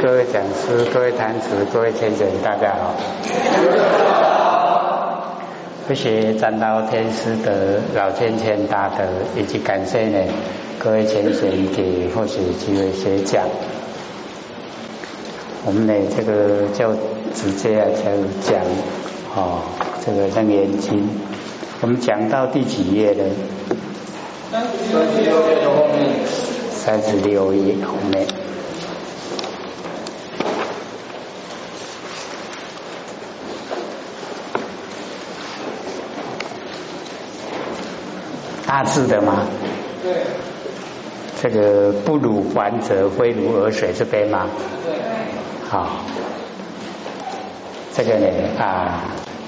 [0.00, 2.94] 各位讲师、各位坛子、各位天神，大家好。
[5.88, 9.04] 谢谢占道天师的老天天大德，
[9.36, 10.32] 以及感谢呢
[10.78, 13.42] 各位天神给或许机会学讲。
[15.66, 16.94] 我们呢这个就
[17.34, 18.04] 直接啊就
[18.48, 18.62] 讲
[19.34, 19.62] 哦
[20.06, 21.08] 这个楞严经，
[21.80, 23.24] 我们讲到第几页呢？
[24.52, 26.14] 三十六页的后面。
[26.70, 28.37] 三十六页后面。
[38.78, 39.44] 大字的吗？
[40.04, 40.12] 对。
[41.42, 44.46] 这个不如还者非如尔水这边吗？
[44.86, 44.94] 对。
[45.68, 45.88] 好。
[47.92, 49.00] 这个呢啊，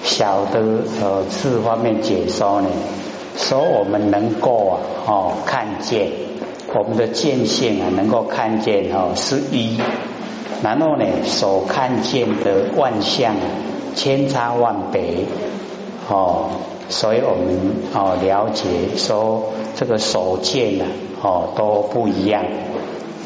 [0.03, 0.61] 小的
[1.01, 2.69] 呃字方面解说呢，
[3.37, 6.11] 说我们能够啊哦看见
[6.75, 9.79] 我们的见性啊，能够看见哦是一，
[10.61, 13.37] 然后呢所看见的万象
[13.95, 15.25] 千差万别
[16.09, 16.51] 哦。
[16.91, 17.57] 所以我们
[17.95, 18.65] 哦了解
[18.97, 20.85] 说这个手见呢
[21.23, 22.45] 哦都不一样，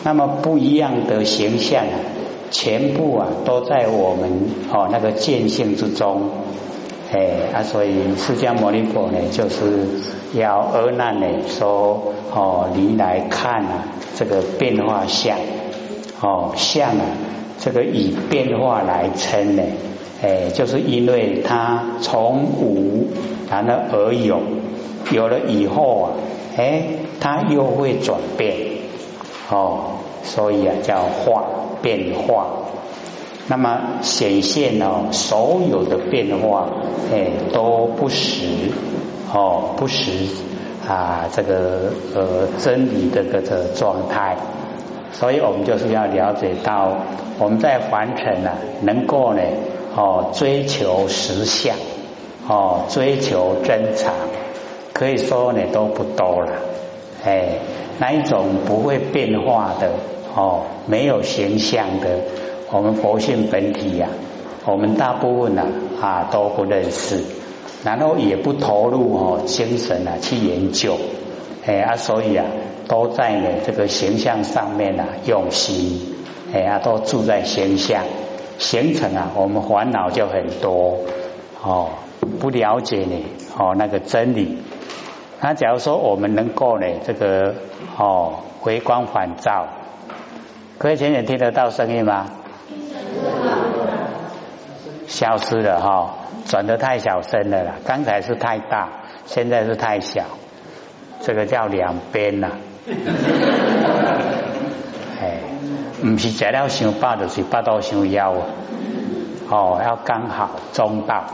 [0.05, 1.97] 那么不一样的形象啊，
[2.51, 6.29] 全部啊都在我们哦那个见性之中，
[7.11, 9.89] 哎啊所以释迦牟尼佛呢就是
[10.35, 15.39] 要阿难呢说哦你来看啊这个变化相
[16.21, 17.05] 哦相啊
[17.59, 19.63] 这个以变化来称呢。
[20.25, 23.09] 哎，就是因为它从无
[23.51, 24.41] 然后而有，
[25.13, 26.07] 有了以后啊，
[26.57, 26.83] 哎，
[27.21, 28.57] 它又会转变，
[29.51, 31.45] 哦，所以啊叫化
[31.83, 32.47] 变化。
[33.49, 36.71] 那么显现哦，所有的变化
[37.13, 38.47] 哎都不实
[39.31, 40.11] 哦，不实
[40.89, 43.43] 啊，这个呃真理这个
[43.75, 44.39] 状态。
[45.13, 46.97] 所以我们就是要了解到，
[47.39, 49.43] 我们在凡尘啊，能够呢。
[49.97, 51.77] 哦，追求实相，
[52.49, 54.13] 哦，追求真常，
[54.93, 56.53] 可以说呢都不多了。
[57.25, 57.59] 哎，
[58.01, 59.93] 那一种不会变化的，
[60.35, 62.09] 哦，没有形象的，
[62.73, 64.09] 我们佛性本体呀，
[64.67, 65.63] 我们大部分呢
[66.01, 67.23] 啊都不认识，
[67.85, 70.97] 然后也不投入哦精神啊去研究，
[71.65, 72.45] 哎啊，所以啊
[72.89, 76.17] 都在呢这个形象上面啊用心，
[76.53, 78.03] 哎啊都住在形象。
[78.59, 81.01] 形成啊，我们烦恼就很多
[81.63, 81.91] 哦，
[82.41, 83.25] 不了解呢
[83.59, 84.59] 哦那个真理。
[85.41, 87.55] 那假如说我们能够呢这个
[87.99, 89.67] 哦回光返照，
[90.79, 92.27] 各位浅浅听得到声音吗？
[95.07, 96.15] 消失了哈，
[96.47, 97.75] 转得太小声了啦。
[97.85, 98.89] 刚才是太大，
[99.27, 100.25] 现在是太小，
[101.21, 102.53] 这个叫两边呐。
[106.05, 108.35] 唔是食了伤饱，就是饱到伤腰
[109.49, 111.25] 哦，要刚好中道。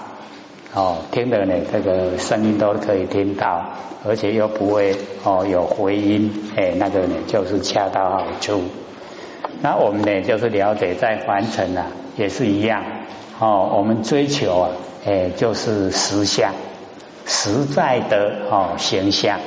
[0.73, 3.65] 哦，听的呢，这个声音都可以听到，
[4.07, 4.95] 而且又不会
[5.25, 8.63] 哦有回音，哎，那个呢就是恰到好处。
[9.61, 12.85] 那我们呢就是了解在凡尘啊也是一样。
[13.41, 14.71] 哦，我们追求啊，
[15.05, 16.53] 哎就是实相，
[17.27, 19.41] 实在的哦形象，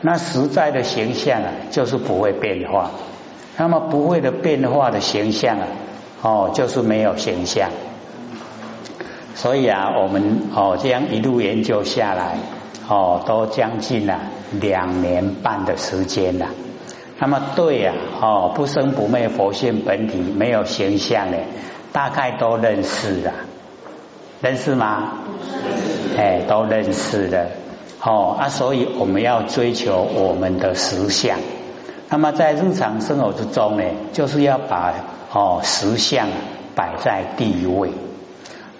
[0.00, 2.90] 那实在的形象啊就是不会变化。
[3.56, 5.66] 那么不会的变化的形象啊，
[6.22, 7.70] 哦，就是没有形象。
[9.34, 12.38] 所以啊，我们哦这样一路研究下来，
[12.88, 14.20] 哦，都将近了
[14.60, 16.48] 两年半的时间了。
[17.18, 21.36] 那么对呀，哦，不生不灭佛性本体没有形象呢，
[21.92, 23.32] 大概都认识了，
[24.40, 25.12] 认识吗？
[26.16, 27.46] 哎，都认识了。
[28.02, 31.38] 哦啊，所以我们要追求我们的实相。
[32.14, 33.82] 那么在日常生活之中呢，
[34.12, 34.94] 就是要把
[35.32, 36.28] 哦实相
[36.76, 37.90] 摆在第一位。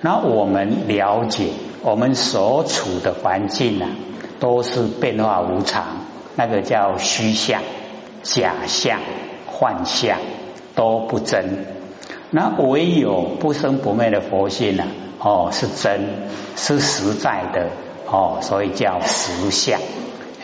[0.00, 1.48] 那我们了解
[1.82, 3.88] 我们所处的环境呢，
[4.38, 5.84] 都是变化无常，
[6.36, 7.60] 那个叫虚相、
[8.22, 9.00] 假相、
[9.48, 10.18] 幻相
[10.76, 11.66] 都不真。
[12.30, 14.84] 那唯有不生不灭的佛性呢，
[15.18, 17.66] 哦是真，是实在的
[18.08, 19.80] 哦，所以叫实相。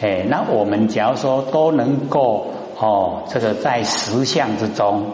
[0.01, 2.55] 哎，那我们假如说都能够。
[2.83, 5.05] 哦，这个在实相之中，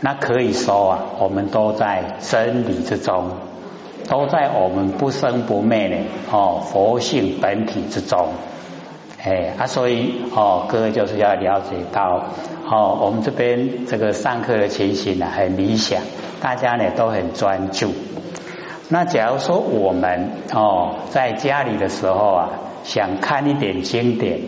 [0.00, 3.30] 那可以说啊，我们都在真理之中，
[4.08, 5.96] 都在我们不生不灭的
[6.32, 8.30] 哦佛性本体之中。
[9.22, 12.24] 哎啊，所以哦，各位就是要了解到
[12.68, 16.02] 哦，我们这边这个上课的情形呢很理想，
[16.42, 17.92] 大家呢都很专注。
[18.88, 22.48] 那假如说我们哦在家里的时候啊，
[22.82, 24.40] 想看一点经典。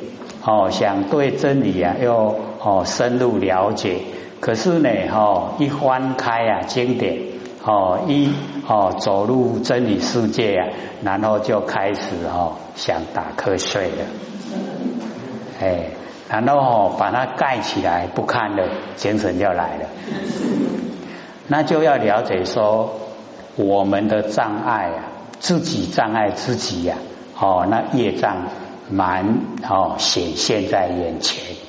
[0.48, 2.36] 哦，想对真理啊，又
[2.66, 4.00] 哦深入了解，
[4.40, 7.16] 可是呢，哦，一翻开啊经典，
[7.64, 8.28] 哦，一
[8.66, 10.66] 哦走入真理世界啊，
[11.04, 14.04] 然后就开始哦想打瞌睡了，
[15.60, 15.90] 哎，
[16.28, 19.88] 然后哦把它盖起来不看了，精神就来了。
[21.46, 22.90] 那就要了解说，
[23.54, 24.98] 我们的障碍啊，
[25.38, 26.96] 自己障碍自己呀，
[27.38, 28.38] 哦，那业障
[28.90, 31.64] 蛮哦显现在眼前。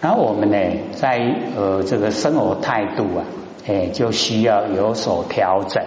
[0.00, 0.56] 然后我们呢，
[0.92, 1.20] 在
[1.56, 3.24] 呃这个生活态度啊，
[3.68, 5.82] 哎，就需要有所调整，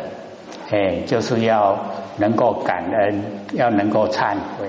[0.69, 1.79] 哎，就是要
[2.17, 3.23] 能够感恩，
[3.53, 4.67] 要能够忏悔，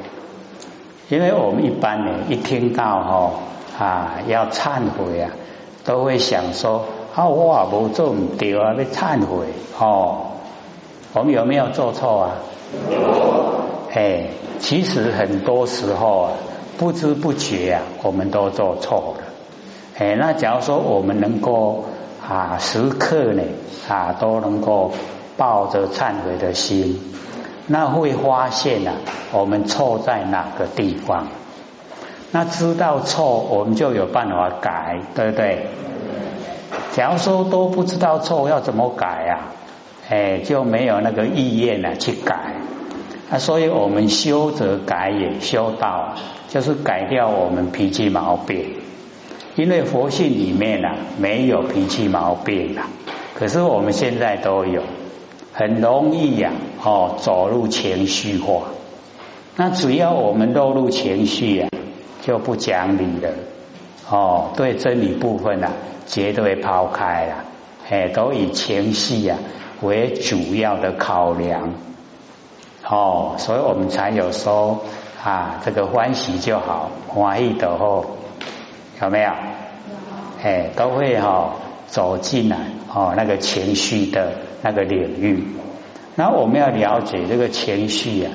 [1.10, 3.30] 因为我们一般呢，一听到哈
[3.78, 5.30] 啊要忏悔啊，
[5.84, 9.46] 都会想说啊我无做唔对啊，要忏悔
[9.78, 10.28] 哦，
[11.12, 12.30] 我们有没有做错啊？
[12.90, 13.62] 有。
[13.92, 16.30] 哎，其实很多时候啊，
[16.78, 19.23] 不知不觉啊，我们都做错了。
[19.96, 21.84] 哎，那假如说我们能够
[22.26, 23.42] 啊时刻呢
[23.88, 24.92] 啊都能够
[25.36, 27.00] 抱着忏悔的心，
[27.68, 28.94] 那会发现啊
[29.32, 31.28] 我们错在哪个地方？
[32.32, 35.68] 那知道错，我们就有办法改，对不对？
[36.92, 39.54] 假如说都不知道错，要怎么改啊？
[40.10, 42.56] 哎，就没有那个意愿呢去改。
[43.30, 46.14] 那所以我们修则改也，修道
[46.48, 48.83] 就是改掉我们脾气毛病。
[49.56, 52.88] 因为佛性里面呢没有脾气毛病啊，
[53.34, 54.82] 可是我们现在都有，
[55.52, 56.50] 很容易呀
[56.82, 58.64] 哦走入情绪化。
[59.56, 61.68] 那只要我们落入情绪啊，
[62.22, 63.30] 就不讲理了
[64.10, 64.50] 哦。
[64.56, 65.70] 对真理部分啊，
[66.06, 67.44] 绝对抛开了，
[67.88, 69.38] 哎，都以情绪啊
[69.82, 71.74] 为主要的考量
[72.88, 74.80] 哦，所以我们才有说
[75.22, 78.04] 啊，这个欢喜就好，欢喜的后。
[79.04, 79.30] 有没有？
[80.42, 81.54] 哎，都会哈
[81.86, 82.56] 走进来
[82.92, 85.46] 哦，那个情绪的那个领域。
[86.16, 88.32] 那我们要了解这个情绪啊，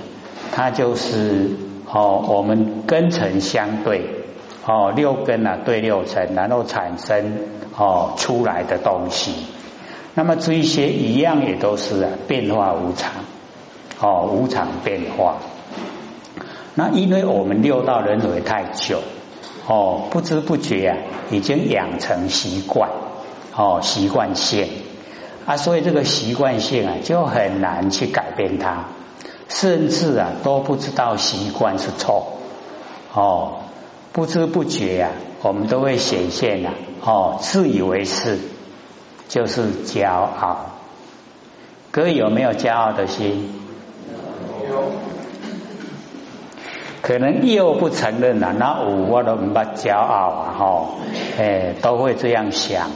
[0.51, 1.49] 它就是
[1.91, 4.05] 哦，我们根尘相对
[4.65, 7.39] 哦，六根啊对六尘，然后产生
[7.75, 9.33] 哦出来的东西。
[10.13, 13.11] 那么这一些一样也都是啊变化无常
[13.99, 15.37] 哦，无常变化。
[16.75, 18.99] 那因为我们六道轮回太久。
[19.67, 20.97] 哦，不知不觉啊，
[21.29, 22.89] 已经养成习惯，
[23.55, 24.67] 哦，习惯性
[25.45, 28.85] 啊，所以这个习惯性啊，就很难去改变它，
[29.47, 32.39] 甚至啊，都不知道习惯是错，
[33.13, 33.59] 哦，
[34.11, 35.11] 不知不觉啊，
[35.43, 36.71] 我们都会显现了，
[37.03, 38.39] 哦，自以为是，
[39.27, 40.71] 就是骄傲，
[41.91, 43.49] 各位有没有骄傲的心？
[44.69, 45.08] 有。
[47.09, 50.53] 可能又不承认了，那我都不骄傲啊！
[50.59, 50.85] 哈，
[51.39, 52.91] 哎，都会这样想。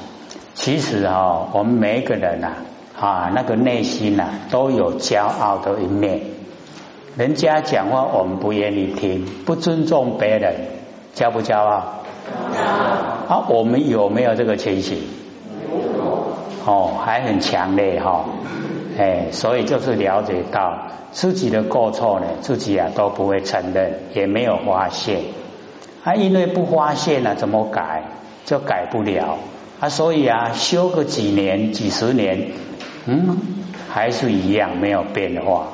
[0.54, 2.51] 其实哈，我们每一个人呐，
[2.95, 6.21] 啊，那个内心呐，都有骄傲的一面。
[7.18, 10.57] 人家讲话我们不愿意听，不尊重别人，
[11.16, 11.83] 骄不骄傲？
[13.27, 15.00] 啊，我们有没有这个情形？
[15.68, 18.25] 有哦，还很强烈哈。
[18.98, 25.22] 哎，所以就是了解到自己的过错呢，自己啊都不会承认，也没有发现。
[26.04, 28.04] 啊，因为不发现呢，怎么改
[28.45, 29.38] 就改不了
[29.80, 29.90] 啊。
[29.90, 32.51] 所以啊，修个几年、几十年，
[33.06, 33.38] 嗯，
[33.90, 35.69] 还是一样没有变化。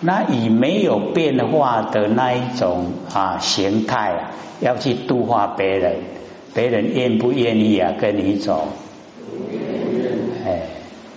[0.00, 4.30] 那以没有变化的那一种啊形态啊，
[4.60, 5.96] 要去度化别人，
[6.54, 8.68] 别人愿不愿意啊跟你走？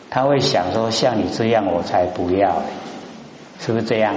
[0.09, 2.63] 他会想说像你这样我才不要，
[3.59, 4.15] 是不是这样？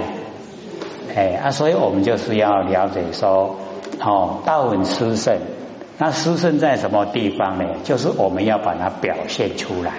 [1.15, 3.55] 哎啊，所以我们就是要了解说，
[3.99, 5.37] 哦，道很殊胜，
[5.99, 7.65] 那殊胜在什么地方呢？
[7.83, 9.91] 就是我们要把它表现出来。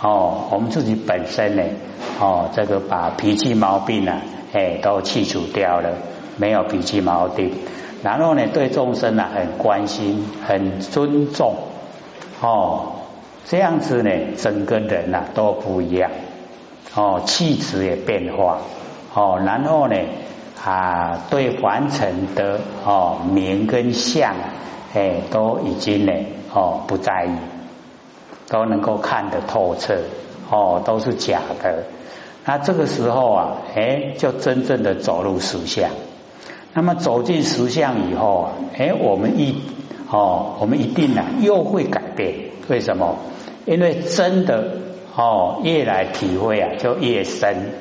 [0.00, 1.62] 哦，我们自己本身呢，
[2.18, 4.20] 哦，这个把脾气毛病呢，
[4.52, 5.90] 哎，都去除掉了，
[6.38, 7.52] 没有脾气毛病。
[8.02, 11.54] 然后呢，对众生呢很关心，很尊重，
[12.40, 12.94] 哦。
[13.44, 16.10] 这样子呢，整个人呐都不一样
[16.94, 18.58] 哦，气质也变化
[19.14, 19.96] 哦，然后呢
[20.64, 24.34] 啊，对凡尘的哦名跟相
[24.94, 26.12] 哎，都已经呢
[26.54, 27.34] 哦不在意，
[28.48, 29.98] 都能够看得透彻
[30.50, 31.84] 哦，都是假的。
[32.44, 35.90] 那这个时候啊，哎，就真正的走入实相。
[36.74, 39.62] 那么走进实相以后啊，哎，我们一
[40.12, 42.34] 哦，我们一定呢又会改变。
[42.68, 43.16] 为什么？
[43.64, 44.76] 因为真的
[45.16, 47.72] 哦，越来体会啊，就越深。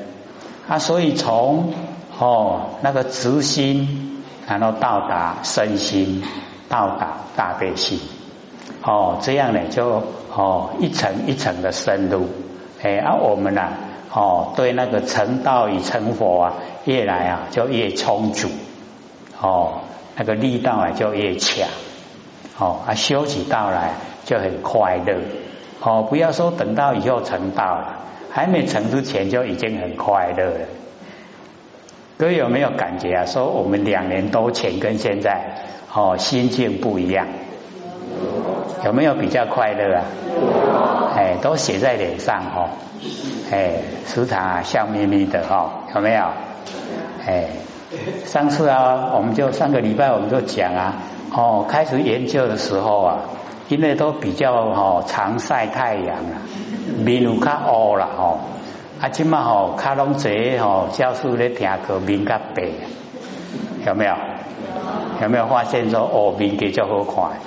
[0.67, 1.73] 啊，所以从
[2.17, 6.23] 哦那个直心，然后到达身心，
[6.69, 7.99] 到达大悲心，
[8.81, 10.01] 哦，这样呢就
[10.33, 12.29] 哦一层一层的深入，
[12.81, 13.69] 哎，而我们呢
[14.13, 16.53] 哦对那个成道与成佛啊，
[16.85, 18.47] 越来啊就越充足，
[19.41, 19.81] 哦
[20.15, 21.67] 那个力道啊就越强，
[22.57, 23.91] 哦啊修起道来
[24.25, 25.15] 就很快乐，
[25.81, 27.97] 哦不要说等到以后成道了，
[28.29, 30.67] 还没成之前就已经很快乐了。
[32.17, 33.25] 各位有没有感觉啊？
[33.25, 35.41] 说我们两年多前跟现在
[35.93, 37.27] 哦心境不一样。
[38.83, 40.03] 有没有比较快乐啊？
[41.15, 42.69] 哎，都写在脸上哦。
[43.51, 43.73] 哎，
[44.07, 46.25] 时常啊笑眯眯的哦，有没有？
[47.27, 47.45] 哎，
[48.25, 50.95] 上次啊，我们就上个礼拜我们就讲啊，
[51.33, 53.19] 哦，开始研究的时候啊，
[53.69, 56.43] 因为都比较哦常晒太阳啊，
[56.99, 58.39] 面有较乌了哦，
[58.99, 62.63] 啊，今嘛吼卡拢侪吼教授咧听课面较白，
[63.87, 64.13] 有没有？
[65.21, 67.39] 有没有发现说哦面比较好看？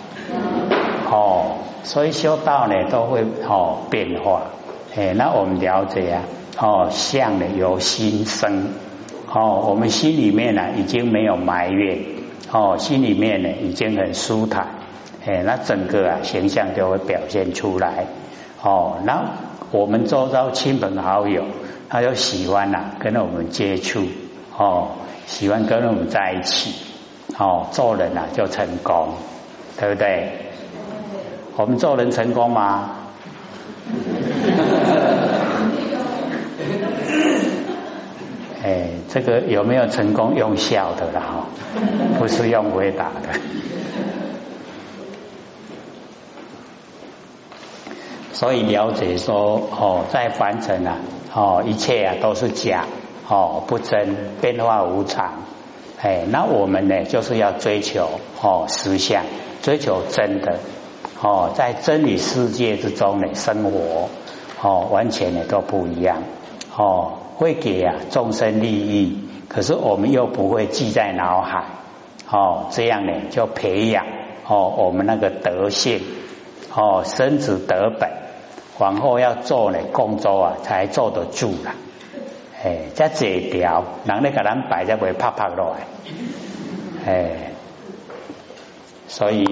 [1.10, 4.42] 哦，所以修道呢都会哦变化，
[4.96, 6.22] 哎，那我们了解啊，
[6.58, 8.68] 哦相呢由心生，
[9.30, 11.98] 哦我们心里面呢已经没有埋怨，
[12.54, 14.68] 哦心里面呢已经很舒坦，
[15.26, 18.06] 哎，那整个啊形象就会表现出来，
[18.62, 19.24] 哦，那
[19.72, 21.42] 我们周遭亲朋好友，
[21.88, 24.04] 他就喜欢呐跟我们接触，
[24.56, 24.92] 哦
[25.26, 26.72] 喜欢跟我们在一起，
[27.36, 29.08] 哦做人啊就成功，
[29.76, 30.30] 对不对？
[31.56, 32.90] 我们做人成功吗？
[38.64, 41.46] 哎，这个有没有成功用笑的了哈？
[42.18, 43.38] 不是用回答的。
[48.32, 50.96] 所以了解说哦，在凡尘啊，
[51.34, 52.86] 哦一切啊都是假，
[53.28, 55.42] 哦不真，变化无常。
[56.00, 58.08] 哎，那我们呢，就是要追求
[58.40, 59.24] 哦实相，
[59.60, 60.58] 追求真的。
[61.20, 64.08] 哦，在真理世界之中呢，生活
[64.62, 66.22] 哦，完全呢都不一样
[66.76, 71.64] 哦，会给啊众生利益，可是我们又不会记在脑海
[72.30, 74.06] 哦，这样呢就培养
[74.46, 76.00] 哦我们那个德性
[76.74, 78.10] 哦，生子德本，
[78.78, 81.74] 往后要做呢工作啊，才坐得住了，
[82.62, 87.30] 哎，这这条，人咧给咱摆才会啪啪落来，哎。
[89.06, 89.44] 所以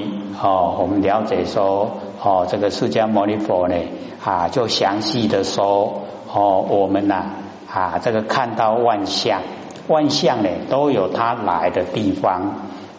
[0.43, 3.77] 哦，我们了解说哦，这个释迦牟尼佛呢
[4.25, 7.27] 啊，就详细的说哦，我们呐，
[7.73, 9.41] 啊这个看到万象，
[9.89, 12.55] 万象呢都有它来的地方，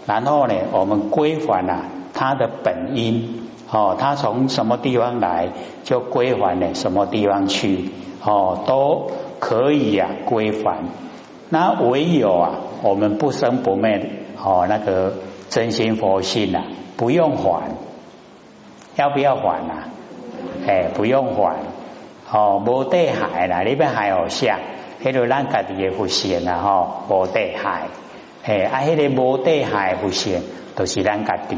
[0.07, 5.49] 然后呢，我们归还了它的本因哦，它从什么地方来，
[5.83, 7.89] 就归还了什么地方去
[8.23, 10.79] 哦，都可以呀归还。
[11.49, 12.51] 那唯有啊，
[12.81, 14.09] 我们不生不灭
[14.43, 15.13] 哦，那个。
[15.49, 16.63] 真心佛性呐，
[16.97, 17.75] 不用还，
[18.95, 19.83] 要不要还呐？
[20.65, 21.57] 哎，不用还。
[22.33, 24.59] 哦，无地海啦，里边还有像，
[25.03, 27.83] 迄个咱家己的佛性啊，吼，无地海。
[28.43, 30.41] 哎，啊，迄个无地海佛性，
[30.75, 31.57] 都是咱家己，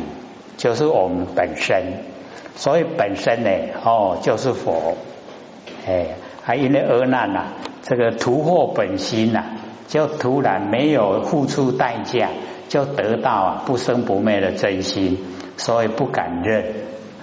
[0.58, 2.03] 就是我们本身。
[2.55, 3.50] 所以本身呢，
[3.86, 4.96] 哦，就是佛。
[5.88, 6.08] 哎，
[6.44, 7.46] 还因为厄难呐，
[7.82, 9.44] 这个突破本心呐，
[9.88, 12.27] 就突然没有付出代价。
[12.67, 15.20] 就得到啊不生不灭的真心，
[15.55, 16.65] 所以不敢认，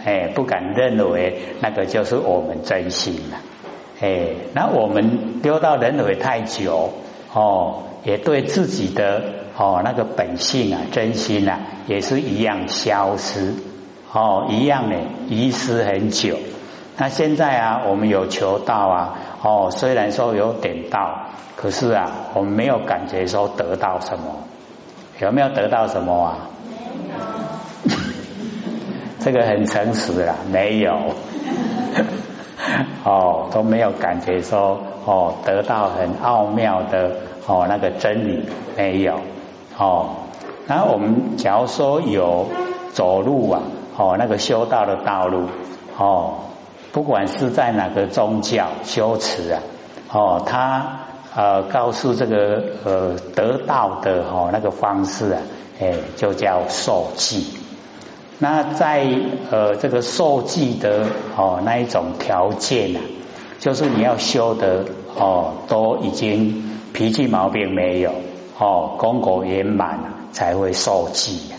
[0.05, 3.39] 哎，不敢认为那个就是我们真心了，
[4.01, 6.91] 哎，那我们丢到人为太久，
[7.33, 9.23] 哦，也对自己的
[9.57, 13.55] 哦那个本性啊真心啊也是一样消失，
[14.13, 14.97] 哦，一样呢
[15.29, 16.37] 遗失很久。
[16.97, 24.43] 那现在啊，我们有求道啊，哦，虽然说有点道，可是啊，我们没有感觉说得到什么。
[25.21, 26.49] 有没有得到什么啊？
[29.23, 30.95] 这个很诚实啦，没有。
[33.05, 38.45] 哦，都没有感觉说哦，得到很奥妙的哦那个真理
[38.77, 39.15] 没有。
[39.79, 40.11] 哦，
[40.67, 42.47] 那我们假如说有
[42.93, 43.63] 走路啊，
[43.97, 45.47] 哦那个修道的道路，
[45.99, 46.35] 哦，
[46.93, 49.61] 不管是在哪个宗教修持啊，
[50.13, 50.99] 哦他。
[51.35, 55.41] 呃，告诉这个呃得道的哦那个方式啊，
[55.81, 57.47] 哎，就叫受记。
[58.43, 59.07] 那在
[59.53, 61.07] 呃这个受记的
[61.37, 63.01] 哦那一种条件啊，
[63.61, 64.85] 就是你要修的
[65.17, 68.11] 哦都已经脾气毛病没有
[68.59, 70.01] 哦功果圆满
[70.33, 71.53] 才会受记。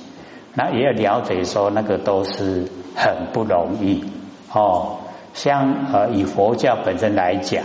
[0.56, 4.04] 那也要了解说那个都是很不容易
[4.52, 4.98] 哦。
[5.34, 7.64] 像呃以佛教本身来讲。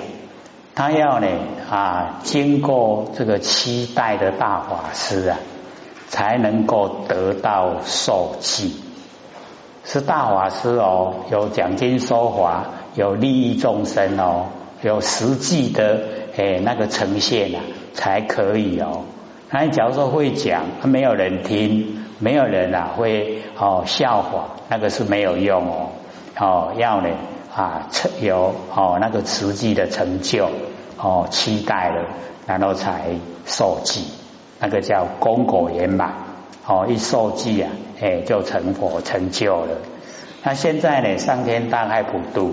[0.77, 1.27] 他要呢
[1.69, 5.37] 啊，经过这个七代的大法师啊，
[6.07, 8.77] 才能够得到受记。
[9.91, 14.49] 是大法师哦，有讲经说法，有利益众生哦，
[14.83, 15.99] 有实际的
[16.37, 17.63] 诶那个呈现啊，
[17.95, 19.05] 才可以哦。
[19.51, 25.89] 那你假如说会讲，没有人听，没有人啊会哦笑话，那个是没有用哦。
[26.39, 27.09] 哦，要呢
[27.57, 27.89] 啊
[28.21, 30.51] 有哦那个实际的成就
[30.99, 32.09] 哦，期待了，
[32.47, 33.07] 然后才
[33.47, 34.05] 受记，
[34.61, 36.13] 那个叫功果圆满
[36.69, 39.79] 哦，一受记啊，哎就成佛成就了。
[40.43, 42.53] 那现在呢，上天大开普度，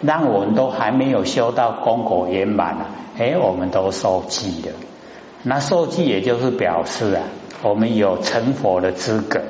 [0.00, 2.86] 让我们都还没有修到功果圆满啊，
[3.18, 4.72] 哎，我们都受记了。
[5.42, 7.22] 那受记也就是表示啊，
[7.64, 9.40] 我们有成佛的资格。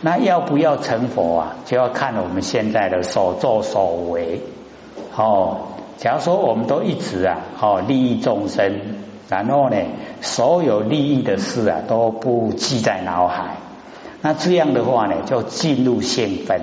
[0.00, 1.56] 那要不要成佛啊？
[1.64, 4.40] 就要看我们现在的所作所为。
[5.14, 8.80] 哦，假如说我们都一直啊，哦利益众生，
[9.28, 9.76] 然后呢，
[10.20, 13.56] 所有利益的事啊都不记在脑海。
[14.22, 16.60] 那这样的话呢，就进入现分。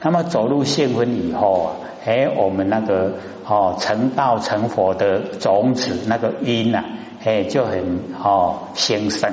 [0.00, 1.70] 那么走入现分以后啊，
[2.04, 3.14] 哎，我们那个
[3.44, 6.84] 哦成道成佛的种子那个因啊，
[7.24, 9.32] 哎就很哦兴盛，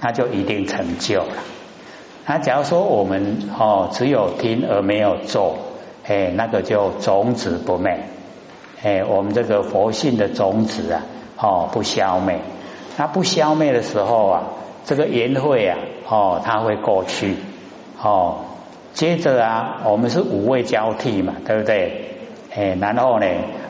[0.00, 1.28] 那就一定成就了。
[2.26, 5.56] 那假如说我们哦只有听而没有做，
[6.06, 8.00] 哎，那个就种子不灭，
[8.82, 11.02] 哎，我们这个佛性的种子啊，
[11.38, 12.40] 哦不消灭。
[13.00, 14.42] 它不消灭的时候啊，
[14.84, 17.34] 这个缘会啊，哦它会过去，
[17.98, 18.40] 哦，
[18.92, 22.18] 接着啊，我们是五味交替嘛，对不对？
[22.54, 23.26] 哎，然后呢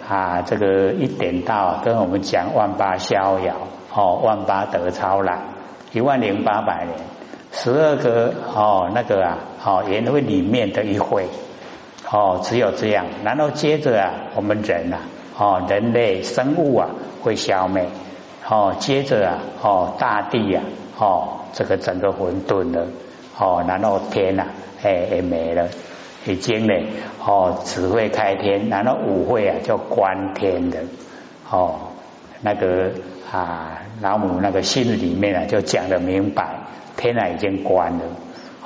[0.08, 3.54] 啊，这个一点到跟我们讲万八逍遥，
[3.94, 5.38] 哦，万八得超然，
[5.92, 6.98] 一万零八百年。
[7.52, 11.28] 十二个哦，那个啊，哦，缘会里面的一会
[12.10, 13.06] 哦，只有这样。
[13.22, 14.98] 然后接着啊，我们人啊，
[15.38, 16.88] 哦，人类生物啊，
[17.22, 17.86] 会消灭。
[18.50, 20.64] 哦，接着啊，哦，大地啊，
[20.98, 22.88] 哦，这个整个混沌的，
[23.38, 24.46] 哦，然后天呐，
[24.82, 25.68] 哎，也没了，
[26.26, 26.74] 已经呢，
[27.24, 30.80] 哦，只会开天，然后五会啊，就关天的，
[31.48, 31.76] 哦，
[32.40, 32.90] 那个
[33.30, 36.60] 啊，老母那个心里面啊，就讲的明白。
[36.96, 38.04] 天啊，已经关了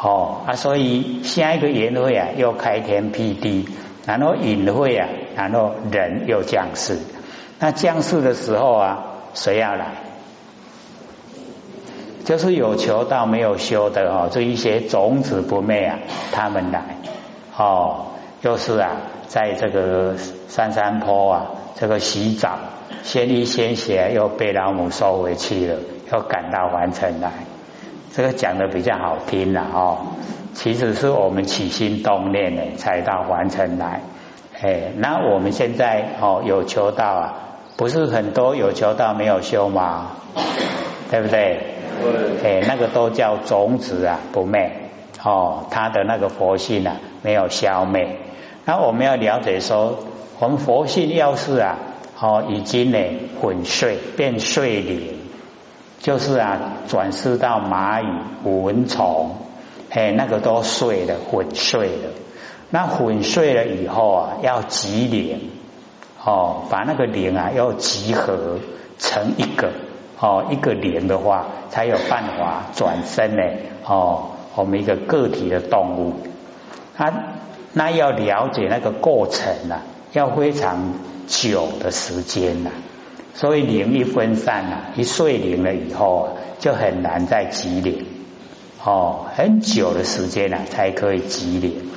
[0.00, 3.68] 哦啊，所以下一个宴会啊，又开天辟地，
[4.06, 6.98] 然后隐会啊，然后人又降世。
[7.60, 9.86] 那降世的时候啊，谁要来？
[12.24, 15.98] 就是有求道没有修的哦，这一些种子不灭啊，
[16.32, 16.96] 他们来
[17.54, 18.06] 哦，
[18.40, 18.92] 就是啊，
[19.26, 20.14] 在这个
[20.48, 22.58] 山山坡啊，这个洗澡，
[23.02, 25.76] 先一先血又被老母收回去了，
[26.10, 27.30] 又赶到完成来。
[28.14, 29.98] 这个讲的比较好听了哦，
[30.54, 34.00] 其实是我们起心动念呢，才到完成来。
[34.62, 37.34] 哎，那我们现在哦有求道啊，
[37.76, 40.12] 不是很多有求道没有修吗？
[41.10, 41.74] 对不对？
[42.42, 42.60] 对。
[42.60, 44.70] 哎，那个都叫种子啊不灭
[45.22, 48.16] 哦，他的那个佛性啊没有消灭。
[48.64, 49.98] 那我们要了解说，
[50.38, 51.76] 我们佛性要是啊
[52.20, 52.98] 哦已经呢
[53.40, 55.18] 粉碎变碎灵。
[56.00, 58.06] 就是啊，转世到蚂蚁、
[58.44, 59.36] 蚊虫，
[59.88, 62.10] 哎，那个都碎了，粉碎了。
[62.68, 65.50] 那粉碎了以后啊，要集灵，
[66.24, 68.58] 哦，把那个灵啊要集合
[68.98, 69.72] 成一个，
[70.18, 73.42] 哦，一个灵的话，才有办法转身呢，
[73.86, 76.14] 哦，我们一个个体的动物。
[76.96, 77.12] 啊，
[77.72, 79.82] 那要了解那个过程啊，
[80.12, 80.94] 要非常
[81.26, 82.70] 久的时间呐。
[83.34, 88.06] 所以灵一分散啊，一碎灵了以后啊，就很难再集灵
[88.84, 91.90] 哦，很久的时间啊才可以集灵，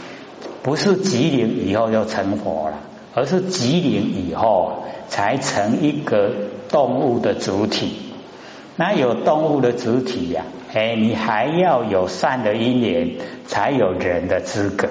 [0.63, 2.79] 不是集灵以后就成佛了，
[3.17, 6.30] 而是集灵以后才成一个
[6.69, 7.97] 动物的主体。
[8.75, 13.15] 那有动物的主体呀，哎，你还要有善的因缘，
[13.47, 14.88] 才有人的资格。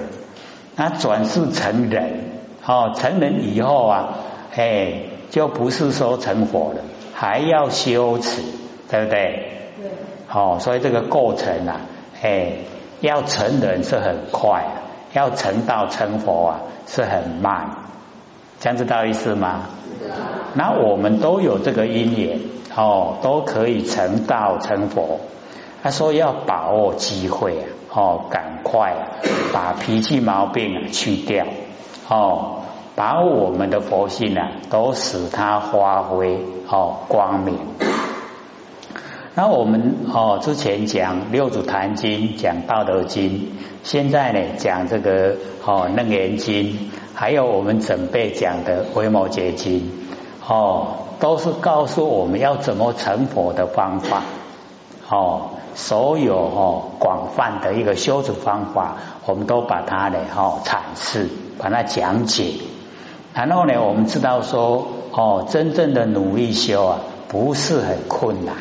[0.75, 2.19] 那转世成人
[2.65, 4.09] 哦，成人以后啊，
[4.53, 4.93] 哎。
[5.29, 6.79] 就不是说成佛了，
[7.13, 8.41] 还要修持，
[8.89, 9.51] 对不对？
[9.77, 9.91] 对。
[10.33, 11.81] 哦，所以这个过程啊，
[12.21, 12.53] 哎，
[13.01, 14.63] 要成人是很快，
[15.11, 17.86] 要成道成佛啊是很慢，
[18.59, 19.63] 这样知道意思吗？
[20.53, 22.39] 那我们都有这个因缘，
[22.75, 25.19] 哦，都可以成道成佛。
[25.83, 28.93] 他说要把握机会啊，哦，赶快
[29.53, 31.45] 把脾气毛病啊去掉，
[32.09, 32.53] 哦。
[32.95, 37.59] 把我们的佛性啊，都使它发挥哦光明。
[39.35, 43.51] 那我们哦之前讲六祖坛经，讲道德经，
[43.83, 46.89] 现在呢讲这个哦楞严经，
[47.19, 49.89] 还有我们准备讲的维摩诘经，
[50.47, 54.21] 哦都是告诉我们要怎么成佛的方法。
[55.09, 61.27] 哦，所有哦广泛的一个修持方法，我们都把它呢哦阐释，
[61.57, 62.53] 把它讲解。
[63.33, 66.99] 然后呢，我们知道说哦，真正的努力修啊，
[67.29, 68.55] 不是很困难。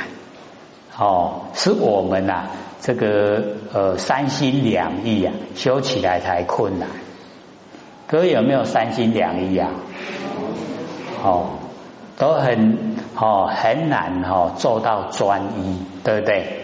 [0.99, 2.45] 哦，是我们呐，
[2.81, 3.43] 这个
[3.75, 6.89] 呃三心两意啊，修起来才困难。
[8.09, 9.71] 各位有没有三心两意啊？
[11.25, 11.47] 哦，
[12.17, 16.63] 都很哦很难哦做到专一，对不对？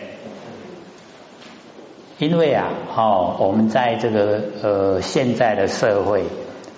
[2.18, 6.22] 因为啊，哦，我们在这个呃现在的社会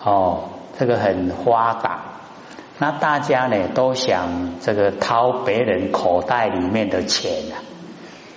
[0.03, 0.45] 哦，
[0.79, 2.01] 这个很发达，
[2.79, 7.61] 那大家呢都想这个掏别人口袋里面的钱啊，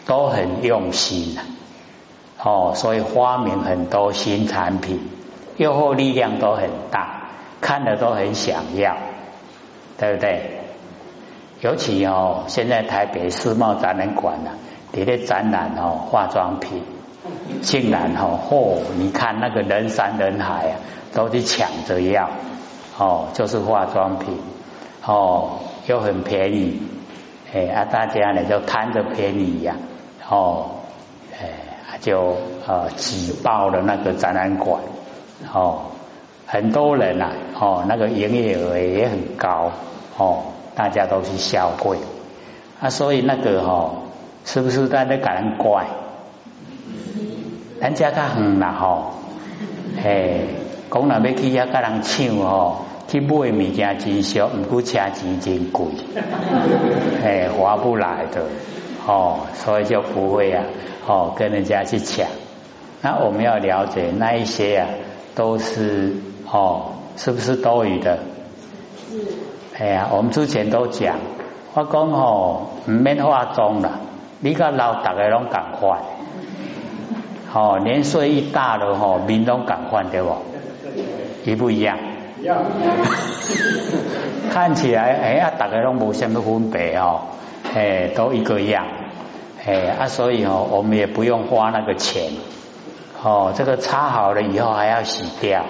[0.06, 1.40] 都很用心啊，
[2.44, 5.00] 哦，所以发明很多新产品。
[5.58, 8.96] 诱惑力量都很大，看了都很想要，
[9.98, 10.52] 对不对？
[11.62, 14.52] 尤其哦，现在台北世贸展览馆呢，
[14.92, 16.84] 里面展览哦化妆品，
[17.64, 20.78] 竟然哦嚯，你看那个人山人海啊，
[21.14, 22.30] 都去抢着要
[23.00, 24.40] 哦，就是化妆品
[25.04, 26.80] 哦，又很便宜，
[27.52, 29.76] 哎啊，大家呢就贪着便宜呀，
[30.30, 30.70] 哦，
[31.34, 34.80] 哎就呃挤爆了那个展览馆。
[35.54, 35.92] 哦，
[36.48, 39.72] 很多人呐，哦，那个营业额也很高，
[40.18, 40.44] 哦，
[40.76, 41.98] 大家都去消费，
[42.82, 44.04] 啊，所以那个吼，
[44.46, 45.86] 是不是在那感人怪？
[47.80, 49.12] 人家较远啦，吼，
[50.04, 50.48] 嘿，
[50.92, 55.86] 讲那要去遐甲人抢吼，去买物件真俗，唔过车钱真贵，
[57.24, 58.42] 嘿，划不来的，
[59.06, 60.64] 哦，所以就不会啊，
[61.06, 62.26] 哦，跟人家去抢。
[63.04, 64.88] 那我们要了解那一些啊。
[65.38, 66.16] 都是
[66.52, 68.18] 哦，是不是多余的？
[69.08, 69.22] 是。
[69.78, 71.18] 哎呀，我们之前都讲，
[71.76, 74.00] 我讲哦，唔免化妆啦，
[74.40, 76.00] 你个老大家拢赶快，
[77.54, 80.36] 哦，年岁一大了吼，面拢赶快对不？
[81.46, 82.00] 一不一样？
[82.42, 82.58] 一样。
[84.50, 87.22] 看起来哎呀，大家拢无什么分别哦，
[87.76, 88.88] 哎，都一个样，
[89.64, 92.32] 哎啊，所以哦，我们也不用花那个钱。
[93.24, 95.66] 哦，这个擦好了以后还要洗掉，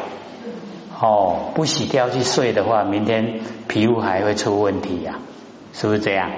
[0.99, 5.19] 哦，不洗掉去睡的话，明天皮肤还会出问题呀，
[5.73, 6.29] 是不是这样？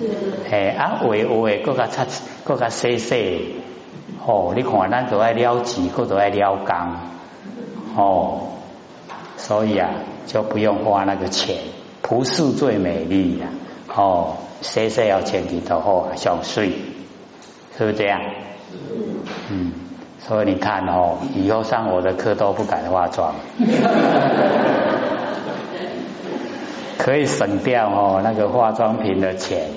[0.00, 0.50] 是。
[0.50, 2.06] 哎，啊，有有诶，各个擦，
[2.44, 3.56] 各个洗洗，
[4.26, 6.96] 哦，你看咱都爱了钱，各都爱了工，
[7.96, 8.40] 哦，
[9.36, 9.90] 所以啊，
[10.26, 11.58] 就不用花那个钱，
[12.00, 13.48] 朴素最美丽呀，
[13.94, 16.70] 哦，洗洗要前提都好，想睡，
[17.76, 18.20] 是不是这样？
[19.50, 19.83] 嗯。
[20.26, 23.34] 所以你看哦，以后上我的课都不敢化妆，
[26.98, 29.68] 可以省掉哦那个化妆品的钱。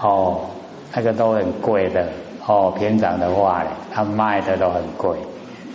[0.00, 0.46] 哦，
[0.94, 2.08] 那个都很贵的。
[2.46, 2.72] 哦。
[2.76, 5.16] 平常的话呢，他卖的都很贵，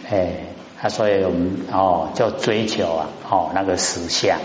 [0.10, 0.34] 哎，
[0.80, 4.38] 他所以我们哦就追求啊哦那个实相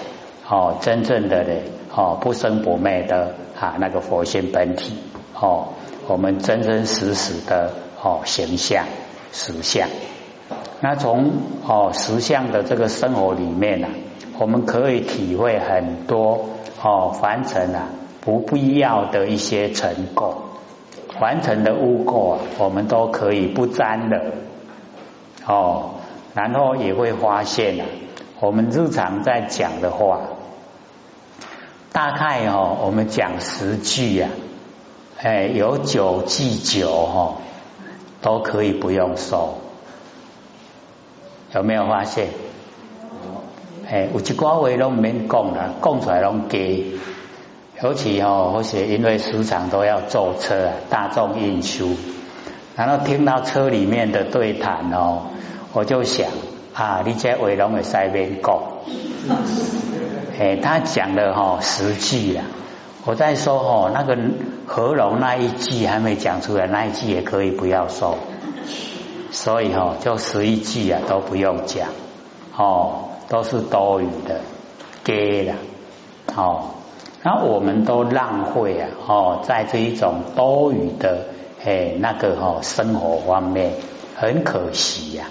[0.49, 1.63] 哦真正的嘞
[1.95, 4.99] 哦不生不灭的啊那个佛性本体。
[5.39, 5.69] 哦，
[6.07, 7.73] 我们真真实实的
[8.03, 8.87] 哦形象。
[9.37, 9.89] 实相，
[10.81, 11.33] 那从
[11.67, 13.89] 哦实相的这个生活里面呢，
[14.39, 17.89] 我们可以体会很多哦凡尘啊
[18.21, 20.35] 不必要的一些尘垢，
[21.19, 24.23] 凡尘的污垢啊，我们都可以不沾的
[25.45, 25.97] 哦，
[26.33, 27.87] 然后也会发现啊，
[28.39, 30.21] 我们日常在讲的话，
[31.91, 34.29] 大概哦我们讲十句呀，
[35.21, 37.35] 哎有九句九哈。
[38.25, 39.59] 都可以不用收，
[41.55, 42.29] 有没有发现？
[43.87, 46.59] 哎，有一寡话都唔免讲啦，讲出来拢假。
[47.83, 51.97] 尤其哦，或许因为时常都要坐车啊，大众运输，
[52.77, 55.25] 然后听到车里面的对谈哦，
[55.75, 56.27] 我就想
[56.73, 58.59] 啊，你这话拢会塞边讲。
[60.41, 62.47] 哎，他讲的哈实际啊。
[63.07, 64.17] 我在说哦，那个
[64.67, 68.17] 合龙那一句还没讲出来，那一句也可以不要说，
[69.31, 71.89] 所以哈，就十一句啊都不用讲，
[72.57, 74.41] 哦，都是多余的，
[75.05, 75.55] 给了，
[76.35, 76.71] 哦，
[77.23, 81.27] 那我们都浪费啊，哦，在这一种多余的
[81.63, 83.73] 诶那个哈生活方面，
[84.17, 85.27] 很可惜呀，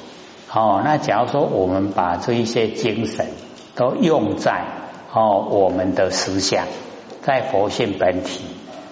[0.54, 3.26] 哦，那假如说我们把这一些精神
[3.74, 4.64] 都用在
[5.12, 6.68] 哦我们的思想。
[7.24, 8.44] 在佛性本体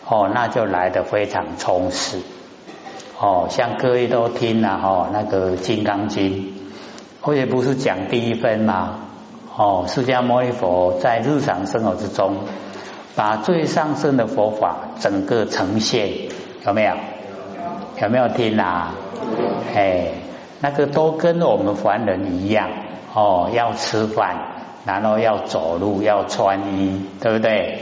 [0.07, 2.17] 哦，那就来的非常充实
[3.19, 3.47] 哦。
[3.49, 6.31] 像各位都听了哦，那个《金刚经》，
[7.21, 8.99] 我也不是讲第一分吗？
[9.55, 12.37] 哦，释迦牟尼佛在日常生活之中，
[13.15, 16.09] 把最上圣的佛法整个呈现，
[16.65, 16.93] 有没有？
[18.01, 18.95] 有没有听啊？
[19.75, 20.07] 哎，
[20.61, 22.69] 那个都跟我们凡人一样
[23.13, 24.37] 哦，要吃饭，
[24.85, 27.79] 然后要走路，要穿衣，对不对？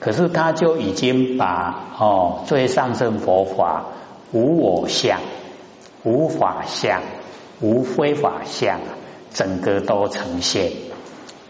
[0.00, 3.86] 可是他就已经把哦最上圣佛法
[4.32, 5.18] 无我相、
[6.04, 7.00] 无法相、
[7.60, 8.78] 无非法相，
[9.32, 10.70] 整个都呈现。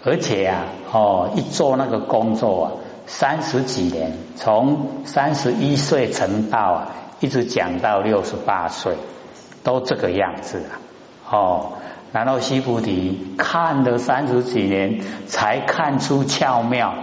[0.04, 2.72] 而且啊，哦，一做那个工作啊，
[3.06, 8.94] 三十几年，从三十一岁成道啊，一直讲到六十八岁，
[9.64, 10.80] 都这个样子啊，
[11.30, 11.72] 哦，
[12.12, 16.94] 然后西菩提看了三十几年，才看出巧妙。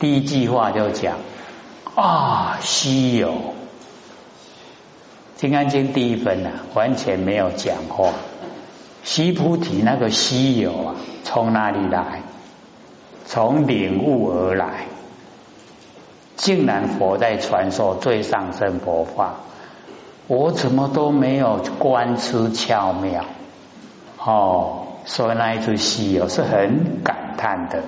[0.00, 1.18] 第一句话就讲
[1.94, 3.28] 啊，稀有，
[5.36, 8.14] 《金刚经》第一分啊，完全没有讲话。
[9.04, 12.22] 西菩提那个稀有啊，从哪里来？
[13.26, 14.86] 从领悟而来。
[16.34, 19.34] 竟然佛在传授最上乘佛法，
[20.26, 23.26] 我怎么都没有观知巧妙
[24.24, 27.82] 哦，所以那一句稀有是很感叹的，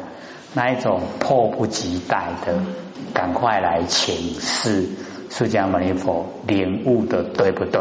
[0.55, 2.55] 那一种迫不及待的，
[3.15, 4.89] 赶快来请示
[5.31, 7.81] 释迦牟尼佛领悟的对不对？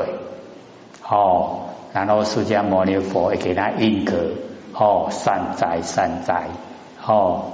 [1.08, 1.62] 哦。
[1.94, 4.16] 然后释迦牟尼佛也给他应格
[4.74, 6.46] 哦，善哉善哉
[7.06, 7.52] 哦，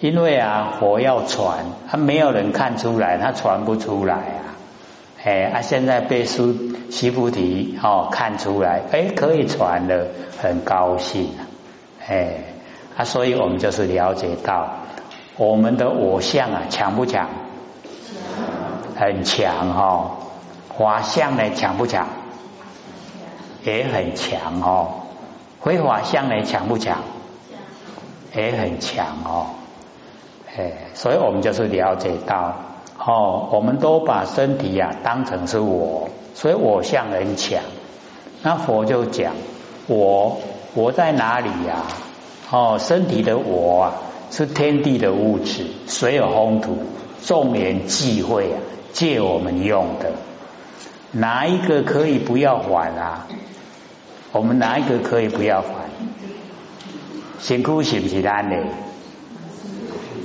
[0.00, 4.58] 因为啊佛要传，他没有人看出来，他传不出来啊，
[5.22, 6.52] 哎啊现在被苏
[6.90, 10.08] 西菩提哦看出来，哎可以传了，
[10.42, 11.46] 很高兴啊，
[12.08, 12.55] 哎
[12.96, 14.70] 啊所以我们就是了解到
[15.36, 17.28] 我们的我相啊强不强？
[18.98, 20.16] 很强哈，
[20.78, 22.06] 法相呢强不强？
[23.62, 25.02] 也很强哦，
[25.60, 26.98] 非法相呢强不强？
[28.34, 29.46] 也很强哦，
[30.56, 32.54] 哎，所以我们就是了解到
[32.98, 37.60] 哦，我们都把身体呀当成是我，所以我相很强。
[38.42, 39.34] 那佛就讲
[39.86, 40.38] 我
[40.74, 41.82] 我在哪里呀？
[42.50, 43.94] 哦，身体的我啊
[44.30, 46.78] 是天地的物质，水有风土，
[47.22, 48.58] 众缘际会啊，
[48.92, 50.12] 借我们用的，
[51.12, 53.26] 哪一个可以不要还啊？
[54.32, 55.68] 我们哪一个可以不要还？
[57.40, 58.56] 辛苦是不是咱的？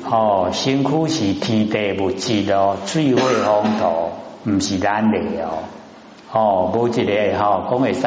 [0.10, 5.64] 哦，辛苦是天地物质哦，水会风土，唔是咱的哦。
[6.32, 8.02] 哦，无一个吼，讲会使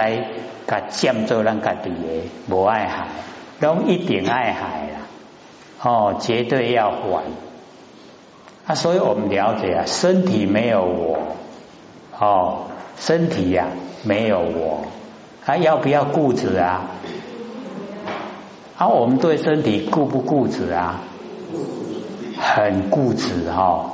[0.66, 3.06] 甲占做咱家己的，无爱害，
[3.64, 5.00] 拢一定爱害啦。
[5.82, 7.22] 哦，绝对要还。
[8.66, 11.18] 啊，所以我们了解啊，身体没有我，
[12.18, 12.66] 哦，
[12.98, 13.68] 身体呀
[14.02, 14.86] 没有我。
[15.42, 16.90] 还要不要固执啊？
[18.76, 21.00] 啊，我们对身体固不固执啊？
[22.38, 23.92] 很固执哈，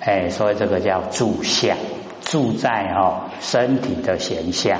[0.00, 1.76] 哎，所以这个叫住相，
[2.22, 4.78] 住在哦身体的形象。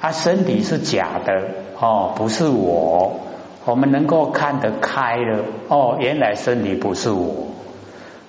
[0.00, 1.42] 啊，身体是假的
[1.80, 3.20] 哦，不是我。
[3.64, 7.48] 我们能够看得开了哦，原来身体不是我。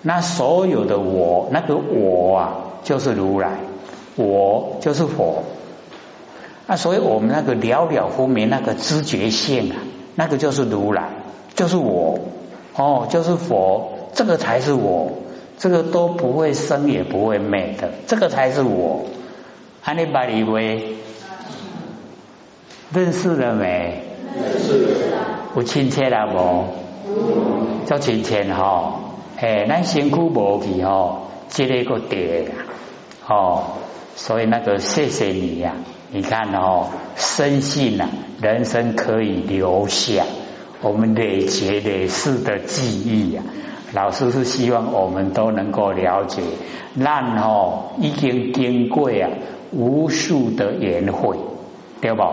[0.01, 3.57] 那所有的我，那个我啊，就是如来，
[4.15, 5.43] 我就是佛。
[6.67, 9.77] 那所以我们那个了了分明那个知觉性啊，
[10.15, 11.09] 那个就是如来，
[11.55, 12.19] 就是我
[12.75, 15.11] 哦，就是佛，这个才是我，
[15.57, 19.05] 这个都不会生也不会灭的，这个才是我。
[19.83, 20.95] 安利巴里威
[22.93, 24.12] 认识了没？
[25.55, 27.85] 有亲切了不？
[27.85, 29.01] 叫亲切哈，
[29.37, 32.15] 哎，咱辛苦无去吼，积累个德
[33.27, 33.63] 哦，
[34.15, 35.73] 所以那个谢谢你呀。
[36.11, 38.09] 你看哦，生信啊，
[38.41, 40.23] 人生可以留下
[40.81, 43.43] 我们累劫累世的记忆呀。
[43.93, 46.41] 老师是希望我们都能够了解，
[46.95, 49.29] 让哦已经经过啊
[49.71, 51.37] 无数的缘会，
[52.01, 52.23] 对不？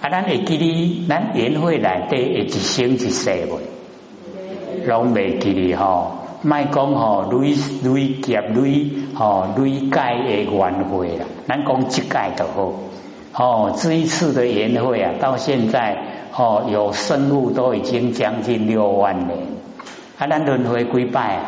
[0.00, 6.12] 啊，咱会记哩，咱缘会内底会一生一世未，拢未记哩吼。
[6.40, 12.72] 卖讲吼累累劫累吼累界的缘会啦，咱讲一界就好。
[13.34, 15.96] 哦，这一次的宴会啊，到现在
[16.32, 19.36] 哦有生物都已经将近六万年。
[20.16, 21.40] 啊，咱轮回几拜？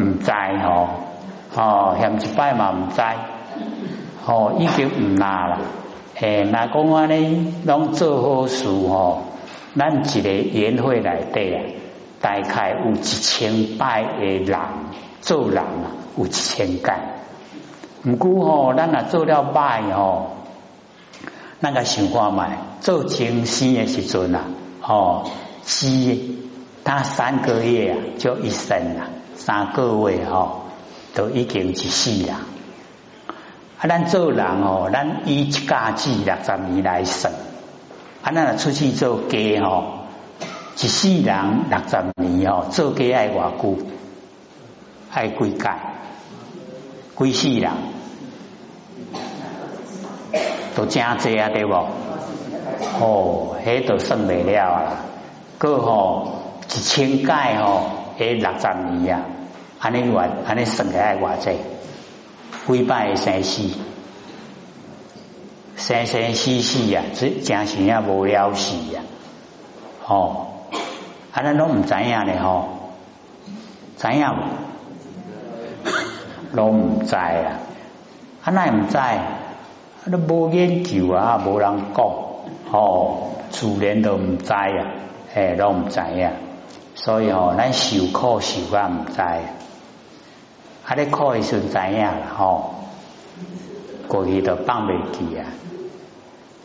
[0.00, 0.32] 唔知
[0.64, 0.88] 吼，
[1.54, 3.00] 哦嫌一拜嘛唔知，
[4.26, 5.58] 哦已经唔拿啦。
[6.16, 9.24] 诶，那讲话呢，拢做好事吼，
[9.76, 11.60] 咱一个宴会内底啊。
[12.20, 14.58] 大概有一千拜的人
[15.20, 17.18] 做人啊，有一千干。
[18.04, 20.36] 唔过吼，咱若做了拜吼，
[21.60, 22.40] 那个想看觅
[22.80, 24.44] 做精生的时阵啊，
[24.80, 25.30] 哦，
[25.62, 26.48] 鸡
[26.82, 30.62] 他三个月啊就一生啦，三个月吼
[31.14, 32.40] 都已经一死啦。
[33.88, 37.32] 咱做人哦，咱以一家子六十年来算，
[38.22, 40.06] 啊，咱出去做家哦，
[40.76, 41.36] 一世人
[41.68, 43.78] 六十年哦，做家爱偌久？
[45.12, 45.68] 爱几届？
[47.16, 47.70] 几世人？
[50.74, 51.74] 都真济啊，对不？
[53.00, 54.96] 哦，迄都算未了啊！
[55.58, 57.82] 个吼一千届吼，
[58.18, 59.22] 迄六十年啊，
[59.78, 61.50] 安尼话安尼算起来偌济？
[62.66, 63.62] 几摆生死？
[65.76, 69.02] 生生死死啊，这真是也无了事啊！
[70.06, 70.46] 哦，
[71.32, 72.68] 啊，咱拢毋知影咧吼，
[73.98, 74.44] 知影无？
[76.56, 77.58] 拢毋知啊！
[78.44, 78.98] 啊，那毋知？
[80.10, 82.04] 都无研究啊，无人讲，
[82.70, 84.86] 哦，自然都毋知啊，
[85.34, 86.32] 诶，都毋知啊，
[86.94, 89.20] 所以哦，咱受苦受啊毋知，
[90.84, 92.74] 啊，咧苦诶时阵知影啦，吼，
[94.06, 95.46] 过去都放未记啊，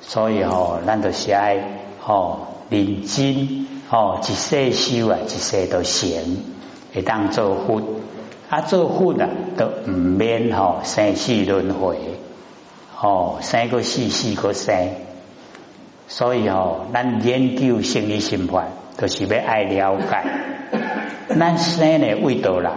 [0.02, 1.64] 所以吼，咱都是爱
[2.02, 6.10] 吼认真，吼一世修啊，一世都成，
[6.94, 7.82] 会当做佛，
[8.50, 11.98] 啊，做佛啊，都毋免吼生死轮回。
[13.02, 14.76] 哦，生个死，死个生，
[16.10, 18.66] 所以哦，咱研究心理心法，
[18.98, 20.24] 就是要爱了解。
[21.30, 22.72] 咱生呢为倒来，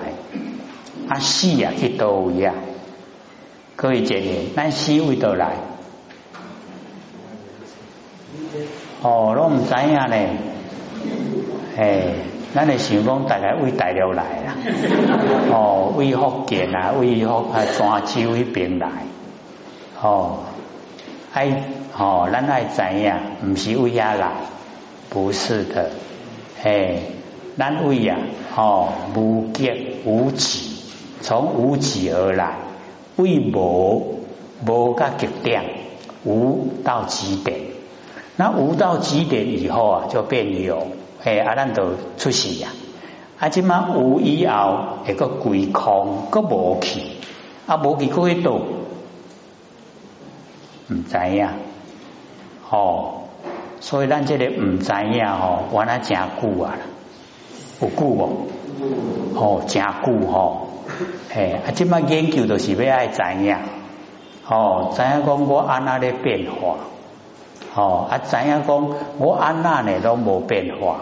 [1.12, 2.55] 啊死啊去倒位啊？
[3.77, 4.35] 可以解决。
[4.57, 5.57] 咱死为倒来？
[9.03, 10.16] 哦，拢唔知影呢。
[11.77, 12.14] 诶，
[12.55, 14.57] 咱的想讲大概为大陆来啦。
[15.53, 17.51] 哦，为福建啊，为福
[17.85, 18.88] 啊泉州迄边来。
[20.01, 20.44] 哦，
[21.33, 21.64] 爱
[21.98, 24.31] 哦，咱爱知影，毋是为遐来，
[25.11, 25.90] 不是的，
[26.62, 27.03] 哎，
[27.59, 28.18] 咱为啊，
[28.57, 29.70] 哦，无极
[30.05, 30.71] 无极，
[31.22, 32.56] 从无极而来，
[33.16, 34.18] 为无
[34.66, 35.62] 无个极点，
[36.24, 37.61] 无到极点，
[38.37, 40.88] 那无到极点以后啊，就变有，
[41.22, 42.68] 哎，啊，咱都出世呀，
[43.38, 47.00] 啊，即嘛无以后一个归空，个无去，
[47.66, 48.61] 啊，无去过去度。
[50.88, 51.48] 唔知影，
[52.68, 53.22] 哦，
[53.80, 56.76] 所以咱这个唔知影吼，原来真久啊，
[57.80, 58.48] 有久无？
[59.37, 60.68] 哦，真久吼，
[61.33, 63.57] 嘿，啊，即摆研究都是要爱知影，
[64.48, 66.76] 哦，知影讲我安那咧变化，
[67.74, 70.98] 哦，啊，知影讲我安那呢拢无变化，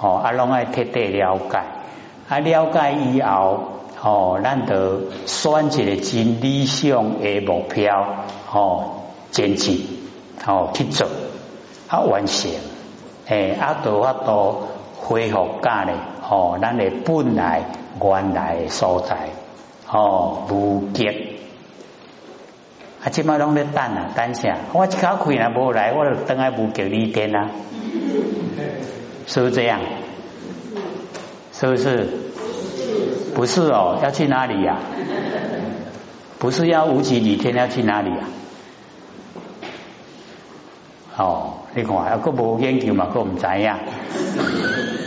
[0.00, 1.62] 哦，啊，拢爱彻底了解，
[2.28, 3.60] 啊，了解以后，
[4.02, 8.06] 哦，咱得选一个真理想的目标，
[8.52, 8.92] 哦。
[9.32, 9.78] 坚持
[10.46, 11.06] 哦去做
[11.88, 12.50] 啊完成。
[13.26, 14.62] 诶啊都法度
[14.98, 15.94] 恢复家咧
[16.28, 17.62] 哦咱的本来
[18.02, 19.28] 原来所在
[19.90, 21.06] 哦无极
[23.04, 27.50] 啊即摆拢咧等啊等下我一口气若无来我就等下无极里天啊。
[29.28, 29.80] 是不是这样？
[31.52, 32.08] 是不是？
[33.34, 34.78] 不是哦要去哪里呀
[36.38, 38.28] 不是要无极里天要去哪里啊？
[41.18, 43.74] 哦，你看，还佫无研究嘛，佫唔知影。